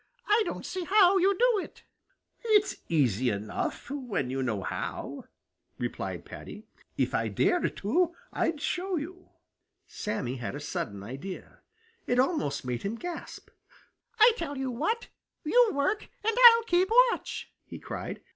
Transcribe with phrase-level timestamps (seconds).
[0.25, 1.83] I don't see how you do it."
[2.43, 5.25] "It's easy enough when you know how,"
[5.77, 6.65] replied Paddy.
[6.97, 9.29] "If I dared to, I'd show you."
[9.85, 11.59] Sammy had a sudden idea.
[12.07, 13.51] It almost made him gasp.
[14.19, 15.09] "I tell you what,
[15.43, 18.21] you work and I'll keep watch!" he cried.